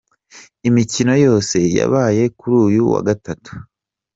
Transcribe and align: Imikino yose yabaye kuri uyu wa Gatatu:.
Imikino 0.67 1.13
yose 1.25 1.57
yabaye 1.77 2.23
kuri 2.37 2.55
uyu 2.67 2.81
wa 2.91 2.99
Gatatu:. 3.07 3.51